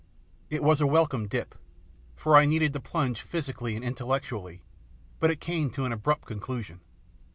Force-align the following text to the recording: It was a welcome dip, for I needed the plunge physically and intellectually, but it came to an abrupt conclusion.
It 0.49 0.63
was 0.63 0.81
a 0.81 0.87
welcome 0.87 1.27
dip, 1.27 1.53
for 2.15 2.35
I 2.35 2.45
needed 2.45 2.73
the 2.73 2.79
plunge 2.79 3.21
physically 3.21 3.75
and 3.75 3.85
intellectually, 3.85 4.63
but 5.19 5.29
it 5.29 5.39
came 5.39 5.69
to 5.73 5.85
an 5.85 5.91
abrupt 5.91 6.25
conclusion. 6.25 6.79